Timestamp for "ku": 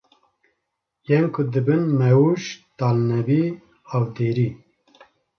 1.33-1.41